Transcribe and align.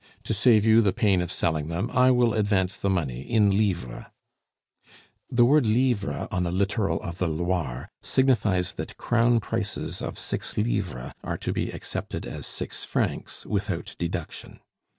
"To 0.23 0.33
save 0.33 0.65
you 0.65 0.81
the 0.81 0.93
pain 0.93 1.21
of 1.21 1.31
selling 1.31 1.67
them, 1.67 1.91
I 1.91 2.09
will 2.09 2.33
advance 2.33 2.75
the 2.75 2.89
money 2.89 3.21
in 3.21 3.55
livres." 3.55 4.05
The 5.29 5.45
word 5.45 5.67
livres 5.67 6.27
on 6.31 6.41
the 6.41 6.49
littoral 6.51 6.99
of 7.03 7.19
the 7.19 7.27
Loire 7.27 7.87
signifies 8.01 8.73
that 8.73 8.97
crown 8.97 9.39
prices 9.39 10.01
of 10.01 10.17
six 10.17 10.57
livres 10.57 11.11
are 11.23 11.37
to 11.37 11.53
be 11.53 11.69
accepted 11.69 12.25
as 12.25 12.47
six 12.47 12.83
francs 12.83 13.45
without 13.45 13.95
deduction. 13.99 14.61